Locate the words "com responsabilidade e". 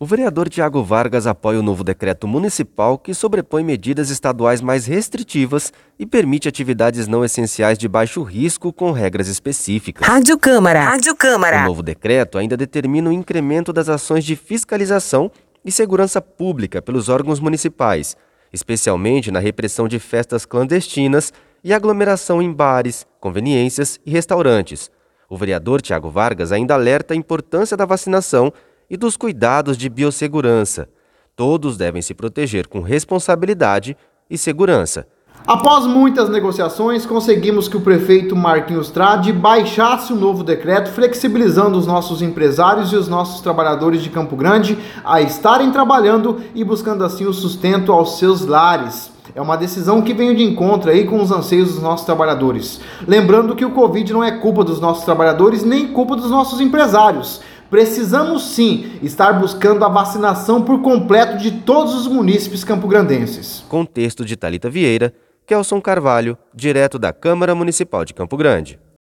32.66-34.36